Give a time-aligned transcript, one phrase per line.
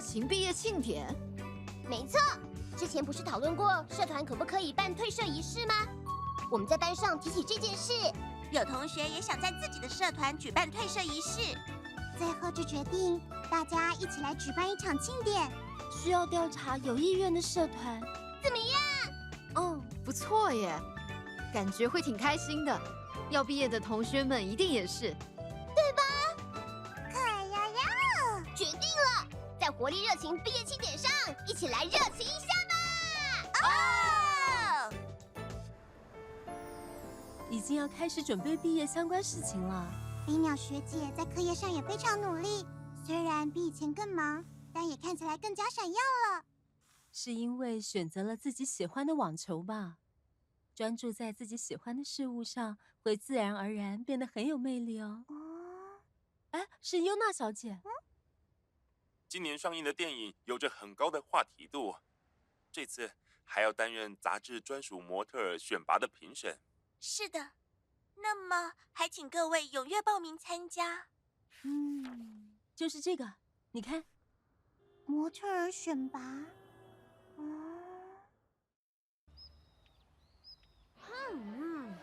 [0.00, 1.06] 情毕业庆典。
[1.88, 2.20] 没错，
[2.76, 5.74] 之前不是讨论过社团可不可以办退社仪式吗？
[6.50, 7.92] 我们在班上提起这件事，
[8.50, 11.56] 有同学也想在自己的社团举办退社仪式，
[12.16, 15.50] 最后就决定大家一起来举办一场庆典。
[15.90, 18.00] 需要调查有意愿的社团，
[18.42, 18.76] 怎么样？
[19.54, 20.74] 哦，不错耶，
[21.52, 22.80] 感觉会挺开心的。
[23.30, 25.14] 要毕业的同学们一定也是，
[29.78, 31.08] 活力热情毕业庆典上，
[31.46, 32.74] 一起来热情一下吧！
[33.62, 34.92] 哦，
[37.48, 39.88] 已经要开始准备毕业相关事情了。
[40.26, 42.66] 飞鸟学姐在课业上也非常努力，
[43.06, 44.44] 虽然比以前更忙，
[44.74, 46.42] 但也看起来更加闪耀了。
[47.12, 49.98] 是因为选择了自己喜欢的网球吧？
[50.74, 55.24] 专注在自己喜欢的事物上，会自然而然变得很有魅力哦。
[55.28, 56.00] 哦，
[56.50, 57.80] 哎，是优娜小姐。
[57.84, 57.90] 嗯，
[59.28, 61.94] 今年上映的电影有着很高的话题度，
[62.72, 63.12] 这次
[63.44, 66.58] 还要担任杂志专属模特选拔的评审。
[66.98, 67.50] 是的，
[68.14, 71.08] 那么还请各位踊跃报名参加。
[71.62, 73.34] 嗯，就是这个，
[73.72, 74.02] 你看，
[75.04, 76.20] 模特儿选拔。
[77.36, 77.84] 嗯
[81.30, 81.94] 嗯，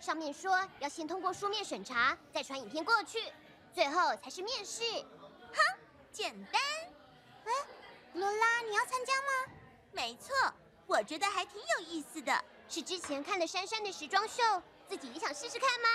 [0.00, 3.30] 上面说要先通过书面审查，再传影片过去，
[3.74, 4.82] 最后才是面试。
[6.12, 6.60] 哼，简单。
[7.44, 7.52] 哎，
[8.12, 9.52] 罗拉，你要参加吗？
[9.90, 10.34] 没错，
[10.86, 12.44] 我觉得还挺有意思的。
[12.68, 14.42] 是之前看了珊珊的时装秀，
[14.88, 15.88] 自己也想试试看吗？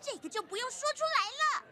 [0.00, 1.64] 这个就不用说出来了。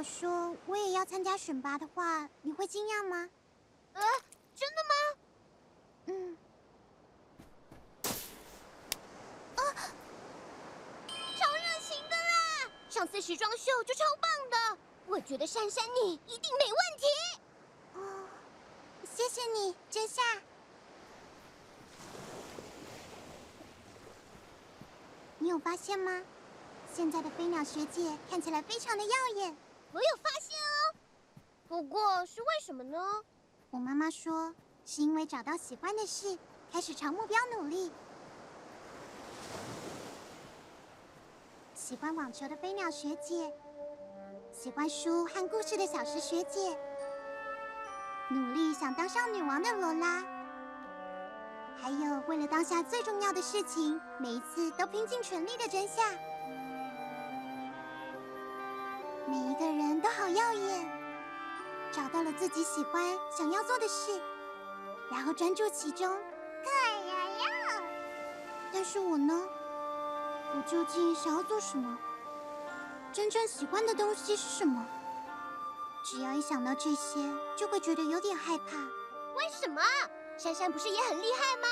[0.00, 3.28] 我说我也要参加选拔的话，你会惊讶吗？
[3.92, 4.02] 呃，
[4.56, 4.94] 真的吗？
[6.06, 6.38] 嗯。
[9.56, 9.60] 啊，
[11.36, 12.72] 超热情的啦！
[12.88, 17.06] 上次时装秀就超棒的，我觉得珊珊你一定没问题。
[17.92, 18.24] 哦
[19.14, 20.22] 谢谢你，真夏。
[25.40, 26.22] 你有发现吗？
[26.90, 29.10] 现在的飞鸟学姐看起来非常的耀
[29.42, 29.54] 眼。
[29.92, 30.94] 我有发现哦，
[31.68, 32.98] 不过是为什么呢？
[33.70, 34.54] 我妈妈说，
[34.86, 36.38] 是因为找到喜欢的事，
[36.72, 37.90] 开始朝目标努力。
[41.74, 43.52] 喜欢网球的飞鸟学姐，
[44.52, 46.78] 喜欢书和故事的小石学姐。
[48.28, 50.22] 努力想当上女王的罗拉，
[51.76, 56.16] 还有为了当下最重要的事情，每一次都拼尽全力的真夏。
[59.30, 60.90] 每一个人都好耀眼，
[61.92, 64.20] 找到了自己喜欢、想要做的事，
[65.08, 66.08] 然后专注其中。
[66.08, 66.68] 可
[67.06, 67.82] 呀呀！
[68.72, 69.40] 但是我呢？
[70.56, 71.96] 我究竟想要做什么？
[73.12, 74.84] 真正喜欢的东西是什么？
[76.04, 77.20] 只要一想到这些，
[77.56, 78.76] 就会觉得有点害怕。
[79.36, 79.80] 为什么？
[80.36, 81.68] 珊珊不是也很厉害吗？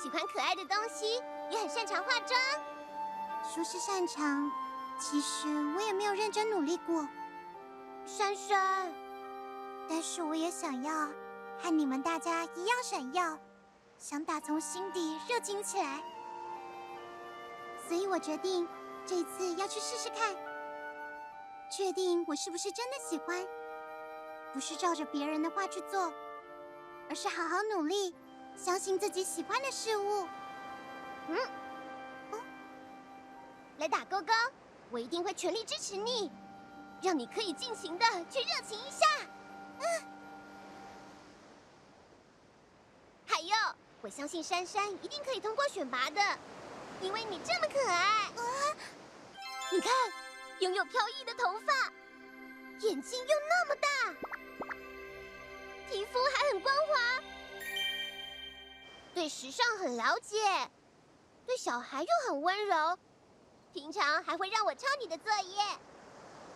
[0.00, 1.20] 喜欢可爱的东西，
[1.50, 2.40] 也很擅长化妆。
[3.52, 4.48] 说是擅长，
[5.02, 7.08] 其实我也没有认真努力过。
[8.06, 8.88] 珊珊，
[9.88, 11.08] 但是我也想要
[11.58, 13.36] 和你们大家一样闪耀，
[13.98, 16.00] 想打从心底热情起来。
[17.88, 18.66] 所以我决定
[19.04, 20.36] 这次要去试试看，
[21.68, 23.44] 确定我是不是真的喜欢。
[24.52, 26.12] 不是照着别人的话去做，
[27.08, 28.14] 而是好好努力，
[28.54, 30.28] 相信自己喜欢的事物。
[31.28, 31.38] 嗯，
[33.78, 34.32] 来打勾勾，
[34.92, 36.30] 我一定会全力支持你，
[37.02, 39.06] 让你可以尽情的去热情一下。
[39.80, 39.84] 嗯，
[43.26, 43.54] 还有，
[44.02, 46.20] 我相信珊珊一定可以通过选拔的，
[47.00, 47.94] 因为你这么可爱。
[47.94, 48.76] 啊，
[49.72, 49.90] 你看，
[50.60, 51.72] 拥有飘逸的头发，
[52.80, 53.88] 眼睛又那么大。
[55.88, 57.22] 皮肤还很光滑，
[59.14, 60.36] 对时尚很了解，
[61.46, 62.98] 对小孩又很温柔，
[63.72, 65.62] 平常还会让我抄你的作业，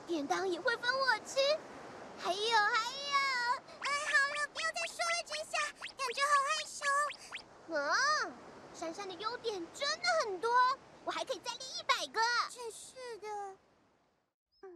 [0.07, 1.39] 便当也会分我吃，
[2.19, 3.17] 还有还有，
[3.81, 5.59] 哎，好了，不要再说了，真夏，
[5.97, 6.85] 感觉好害羞。
[7.69, 8.37] 嗯，
[8.75, 10.53] 珊珊的优点真的很多，
[11.05, 12.21] 我还可以再练一百个。
[12.51, 13.29] 真是的。
[14.63, 14.69] 嗯。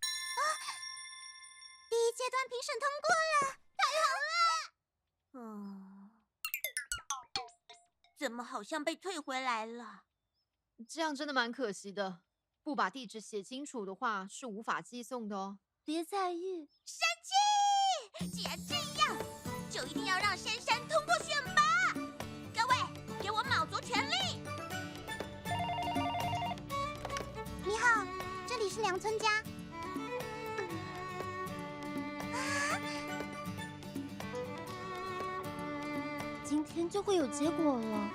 [0.00, 0.38] 啊！
[1.90, 4.33] 第一阶段评审通过了，太好了！
[8.24, 10.04] 怎么好像被退回来了？
[10.88, 12.22] 这样真的蛮可惜的。
[12.62, 15.58] 不把地址写清楚的话，是无法寄送的哦。
[15.84, 17.06] 别在意，山
[18.22, 19.14] 鸡，既然这样，
[19.70, 21.92] 就一定要让珊珊通过选拔。
[22.54, 22.74] 各位，
[23.22, 24.14] 给我卯足全力！
[27.66, 28.06] 你好，
[28.46, 29.44] 这里是梁村家。
[36.74, 38.10] 天就会有结果了。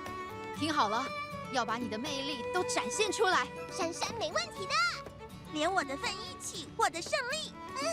[0.56, 1.04] 听好了。
[1.52, 4.72] 要把你的魅力都展现出来，珊珊没问题的，
[5.52, 7.52] 连我的份一起获得胜利。
[7.82, 7.84] 嗯，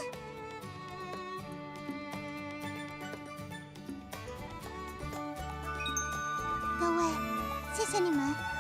[6.80, 7.04] 各位，
[7.74, 8.56] 谢谢你们。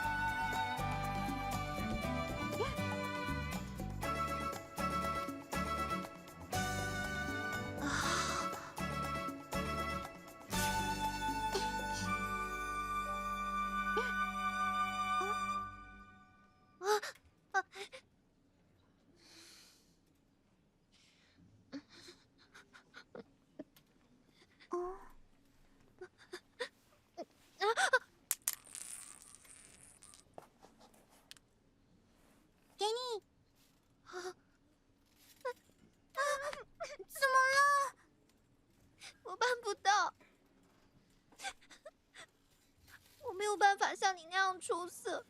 [44.59, 45.25] 出色，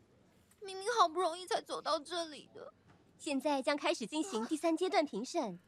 [0.59, 2.73] 明明好不容易才走到这里的。
[3.17, 5.59] 现在将开始进行第三阶段评审，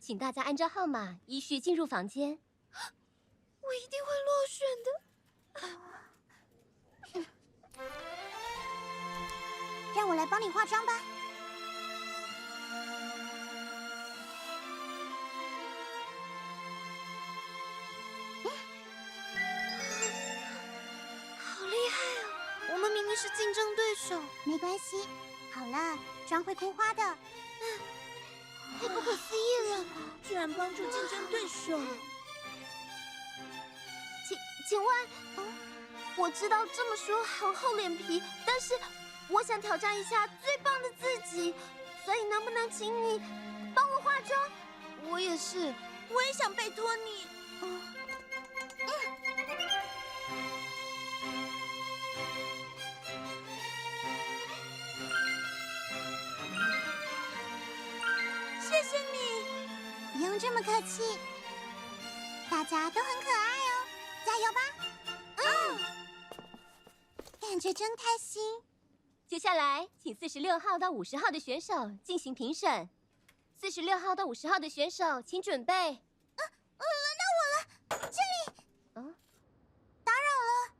[0.00, 2.38] 请大家按照号码依序进入房间。
[3.60, 4.88] 我一定会落选的。
[9.94, 11.00] 让我来帮你化妆吧。
[23.24, 25.08] 是竞争对手，没关系。
[25.50, 27.02] 好了，妆会哭花的。
[27.02, 27.80] 嗯，
[28.78, 29.84] 太不可思议了，
[30.28, 31.80] 居然帮助竞争对手。
[34.28, 34.36] 请
[34.68, 35.54] 请问，嗯，
[36.16, 38.78] 我知道这么说很厚脸皮，但是
[39.28, 41.54] 我想挑战一下最棒的自己，
[42.04, 43.22] 所以能不能请你
[43.74, 44.38] 帮我化妆？
[45.04, 45.72] 我也是，
[46.10, 47.26] 我也想拜托你。
[60.38, 61.02] 这么客气，
[62.50, 63.86] 大家都很可爱哦，
[64.26, 64.60] 加油吧！
[65.38, 65.78] 嗯，
[67.40, 68.60] 感觉真开心。
[69.26, 72.88] 接下来，请四十六号到五十号的选手进行评审。
[73.56, 75.72] 四十六号到五十号的选手，请准备。
[75.74, 76.42] 啊，
[76.78, 76.88] 轮
[77.18, 77.40] 到我
[77.96, 78.66] 了，这里。
[78.94, 79.14] 嗯，
[80.04, 80.74] 打扰了。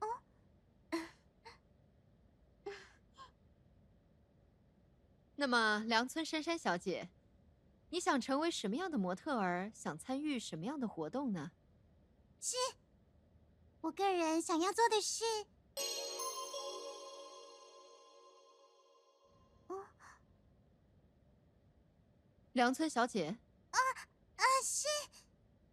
[0.00, 0.06] 那
[5.48, 7.08] 么，梁村珊珊小姐，
[7.90, 9.72] 你想成为什么样的模特儿？
[9.74, 11.52] 想参与什么样的活动呢？
[12.40, 12.56] 是，
[13.80, 15.24] 我个人想要做的是。
[19.68, 19.86] 哦，
[22.52, 23.38] 梁村小姐。
[23.70, 23.78] 啊
[24.36, 24.86] 啊，是，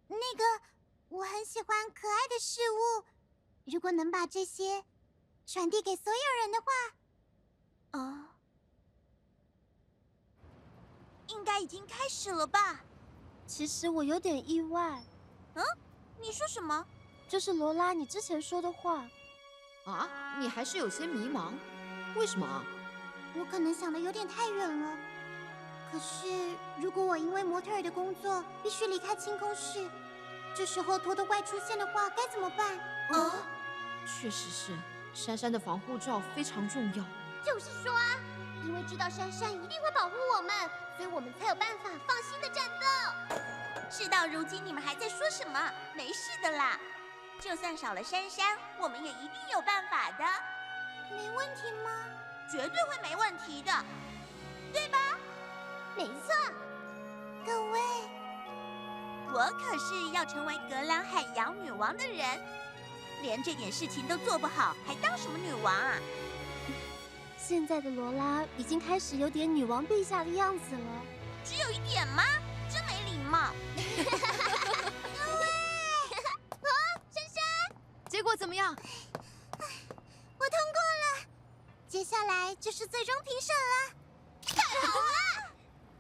[0.08, 0.64] 那个，
[1.10, 3.04] 我很喜欢可爱的事物，
[3.66, 4.86] 如果能把这些
[5.46, 8.35] 传递给所有人的话，啊。
[11.28, 12.80] 应该已经开始了吧？
[13.48, 15.02] 其实我有点意外。
[15.56, 15.64] 嗯？
[16.20, 16.86] 你说什么？
[17.28, 19.06] 就是罗拉，你之前说的话。
[19.86, 20.10] 啊？
[20.40, 21.54] 你还是有些迷茫？
[22.16, 22.64] 为什么？
[23.38, 24.98] 我可能想的有点太远了。
[25.92, 29.88] 可是，如果我因为模特儿的工作必须离开清空室，
[30.56, 32.78] 这时候托特怪出现的话，该怎么办？
[33.12, 33.32] 啊？
[34.06, 34.72] 确实是，
[35.14, 37.04] 珊珊的防护罩非常重要。
[37.46, 38.20] 就是说啊，
[38.66, 40.54] 因为知道珊珊一定会保护我们。
[40.98, 43.36] 所以我们才有办法放心的战斗。
[43.90, 45.60] 事到如今，你们还在说什么？
[45.94, 46.80] 没事的啦，
[47.40, 50.26] 就算少了珊珊，我们也一定有办法的。
[51.12, 51.92] 没问题吗？
[52.50, 53.72] 绝对会没问题的，
[54.72, 54.98] 对吧？
[55.98, 56.34] 没错。
[57.46, 57.80] 各位，
[59.34, 62.26] 我可是要成为格兰海洋女王的人，
[63.22, 65.98] 连这点事情都做不好，还当什么女王啊？
[67.48, 71.04] 现在的罗拉已经开始有点女王陛下的样子了。
[71.44, 72.24] 只有一点吗？
[72.74, 73.52] 真没礼貌。
[78.10, 78.74] 结果怎么样？
[78.74, 79.70] 我通
[80.74, 81.06] 过了，
[81.88, 83.94] 接下来就是最终评审了。
[84.48, 85.04] 太好了！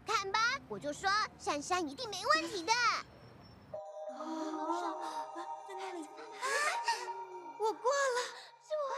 [0.08, 2.74] 看吧，我就说珊珊一定没问题的。
[4.18, 4.98] 哦，
[5.68, 6.00] 在那里。
[7.60, 8.20] 我过了，
[8.64, 8.96] 是我。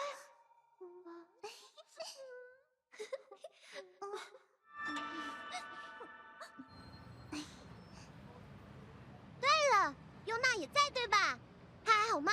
[9.39, 9.93] 对了，
[10.25, 11.38] 优娜也在，对吧？
[11.86, 12.31] 她还好吗？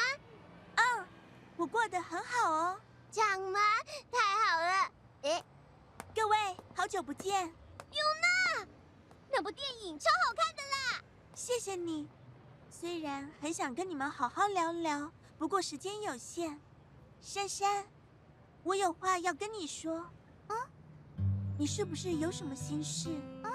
[0.76, 1.06] 嗯，
[1.56, 2.80] 我过得很好哦。
[3.10, 3.60] 这样吗？
[4.10, 4.90] 太好了！
[5.22, 5.44] 哎，
[6.14, 7.46] 各位，好久不见。
[7.46, 8.02] 优
[8.56, 8.66] 娜，
[9.30, 11.02] 那部电影超好看的啦！
[11.34, 12.08] 谢谢你。
[12.70, 16.60] 虽然很想跟你们好好聊聊，不过时间有限。
[17.20, 17.86] 珊珊，
[18.64, 20.10] 我有话要跟你说。
[21.56, 23.10] 你是不是有什么心事？
[23.42, 23.48] 啊？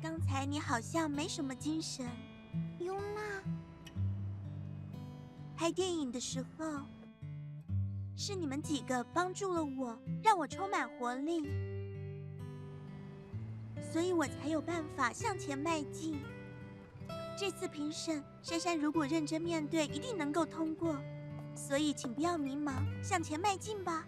[0.00, 2.06] 刚才你好像没什么精神。
[2.78, 3.42] 优娜。
[5.56, 6.82] 拍电影的时候，
[8.16, 11.50] 是你们几个帮助了我，让我充满活力，
[13.92, 16.20] 所以我才有办法向前迈进。
[17.36, 20.96] 这次评审，珊珊如果认真面对，一定能够通过。
[21.56, 24.06] 所以请不要迷茫，向前迈进吧。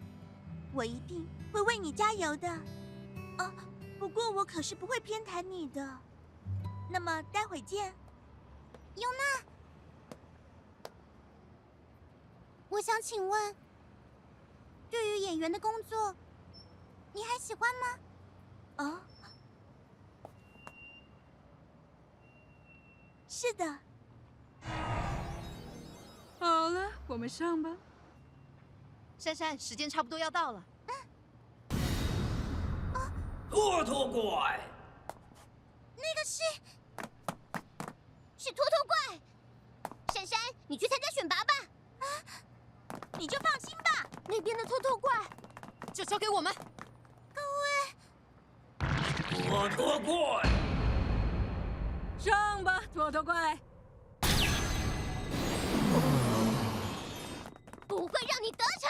[0.72, 2.48] 我一定会为你加油的。
[3.38, 3.52] 啊，
[3.98, 5.98] 不过我可是不会偏袒你的。
[6.90, 7.94] 那么待会见，
[8.96, 9.44] 尤娜。
[12.68, 13.56] 我想请问，
[14.90, 16.14] 对于演员的工作，
[17.12, 17.98] 你还喜欢吗？
[18.78, 19.00] 哦，
[23.28, 23.78] 是的。
[26.38, 27.76] 好了，我们上吧。
[29.18, 30.64] 珊珊，时间差不多要到了。
[33.50, 34.60] 托托怪，
[35.96, 36.40] 那个是，
[38.38, 39.18] 是托托怪。
[40.14, 40.38] 珊珊，
[40.68, 41.52] 你去参加选拔吧。
[41.98, 42.06] 啊，
[43.18, 44.06] 你就放心吧。
[44.28, 45.12] 那边的托托怪，
[45.92, 46.54] 就交给我们。
[47.34, 47.40] 各
[48.78, 48.86] 位，
[49.40, 50.48] 托托怪，
[52.20, 53.58] 上吧，托托怪。
[57.88, 58.88] 不会让你得逞！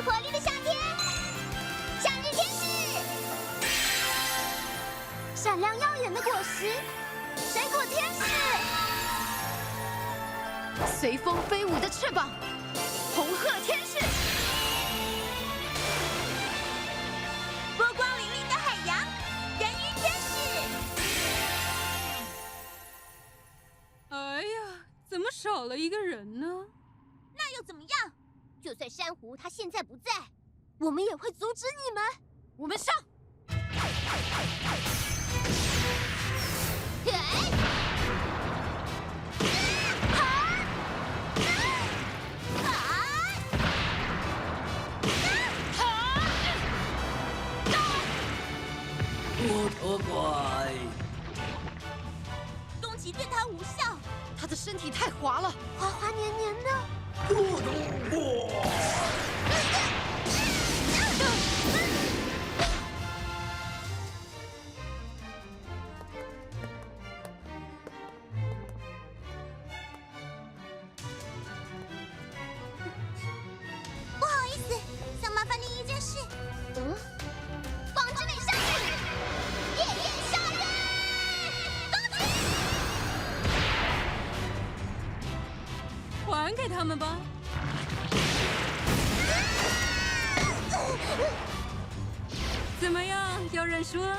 [0.00, 0.74] 活力的夏天，
[2.00, 2.62] 夏日天使，
[5.34, 6.72] 闪亮耀眼的果实，
[7.36, 8.22] 水果天使，
[10.98, 12.30] 随风飞舞的翅膀，
[13.14, 13.98] 红鹤天使，
[17.76, 18.96] 波光粼粼的海洋，
[19.60, 20.30] 人鱼天使。
[24.08, 26.66] 哎呀，怎么少了一个人呢？
[27.36, 28.12] 那又怎么样？
[28.62, 30.12] 就算珊瑚他现在不在，
[30.78, 32.02] 我们也会阻止你们。
[32.56, 32.94] 我们上！
[86.52, 87.16] 还给他们吧。
[92.78, 94.18] 怎么样，要认输了？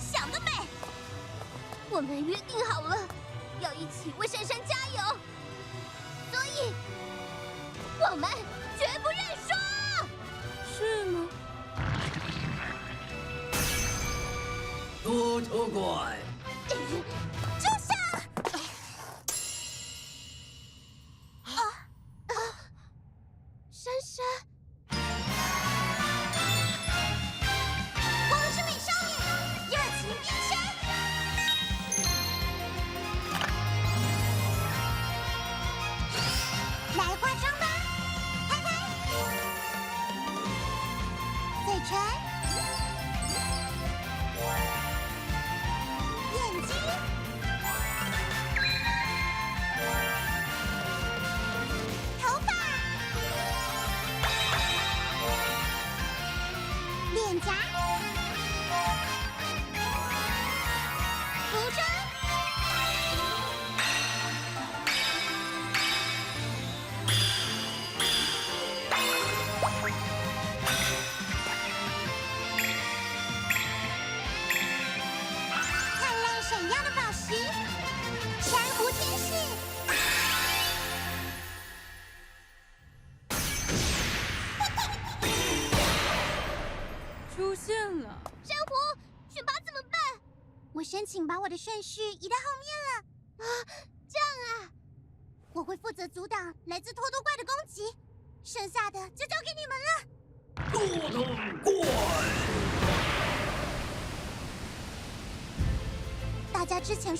[0.00, 0.50] 想得美！
[1.90, 2.96] 我们约定好了，
[3.60, 5.16] 要一起为珊珊加油，
[6.32, 6.72] 所以
[8.00, 8.30] 我们
[8.78, 9.52] 绝不认输。
[10.72, 11.28] 是吗？
[15.04, 16.16] 多头怪，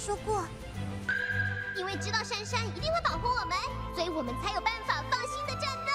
[0.01, 0.43] 说过，
[1.77, 3.55] 因为知道珊珊一定会保护我们，
[3.95, 5.93] 所以我们才有办法放心的战斗。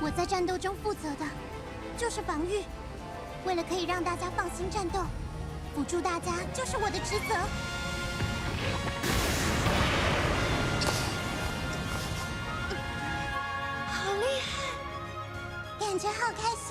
[0.00, 1.26] 我在战斗中负责的
[1.98, 2.64] 就是防御，
[3.44, 5.00] 为了可以让大家放心战斗，
[5.74, 7.34] 辅助大家就是我的职责。
[13.92, 14.72] 好厉害，
[15.86, 16.63] 感觉好开心！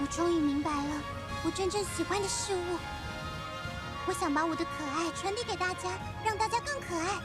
[0.00, 1.02] 我终于明白了
[1.44, 2.78] 我真正喜欢的事物。
[4.06, 5.90] 我想把我的可爱传递给大家，
[6.24, 7.18] 让大家更可爱。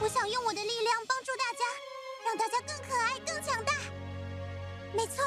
[0.00, 1.64] 我想用我的力量帮助大家，
[2.24, 3.72] 让大家更可爱、更强大。
[4.94, 5.24] 没错。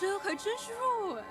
[0.00, 1.24] 海参还真是弱哎。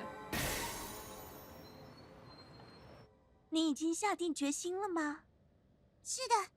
[3.50, 5.22] 你已经下定决心了吗？
[6.04, 6.52] 是的，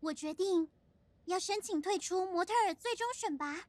[0.00, 0.70] 我决定
[1.26, 3.66] 要申请退出模特儿最终选拔。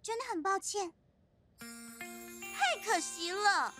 [0.00, 0.92] 真的很抱歉，
[1.58, 3.74] 太可惜了，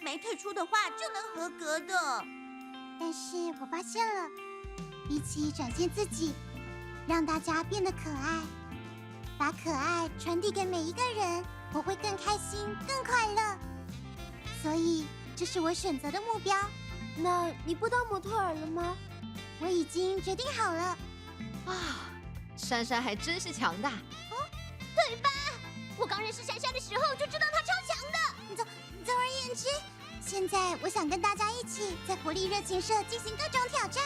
[0.00, 2.24] 没退出的话就能合格的。
[2.98, 4.30] 但是我发现了，
[5.06, 6.32] 比起展现自己，
[7.06, 8.42] 让大家变得可爱，
[9.42, 13.58] 把可爱传递给每一个人，我会更开心、更快乐。
[14.62, 16.56] 所以，这是我选择的目标。
[17.16, 18.96] 那你不当模特儿了吗？
[19.58, 20.96] 我已经决定好了。
[21.66, 21.74] 啊，
[22.56, 23.90] 珊珊还真是强大。
[24.94, 25.28] 对吧？
[25.96, 28.54] 我刚认识珊珊的时候就知道她超强的。
[28.54, 28.64] 总
[29.04, 29.66] 总而言之，
[30.24, 34.00] 现在我想跟大家一起在活力热情社进行各种挑战，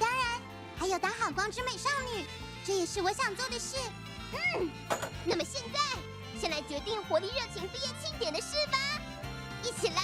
[0.00, 0.42] 当然
[0.76, 2.24] 还有当好光之美少女，
[2.64, 3.76] 这也是我想做的事。
[4.34, 4.70] 嗯，
[5.24, 5.78] 那么现在
[6.40, 8.78] 先来决定活力热情毕业庆典的事吧，
[9.62, 10.02] 一起来，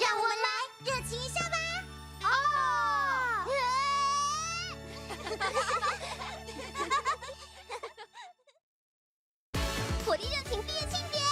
[0.00, 0.48] 让我们来
[0.84, 1.56] 热情一下吧。
[2.22, 2.28] 哦！
[10.04, 11.22] 活力热情毕业庆典，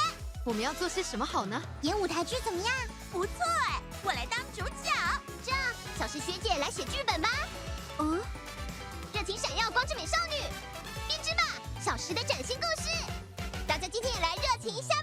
[0.45, 1.61] 我们要做些什么好呢？
[1.83, 2.75] 演舞台剧怎么样？
[3.13, 3.33] 不错
[3.69, 4.93] 哎，我来当主角。
[5.45, 5.61] 这样，
[5.99, 7.29] 小石学姐来写剧本吧。
[11.99, 12.89] 时，的崭新故事。
[13.67, 14.98] 大家今天也来热情一下。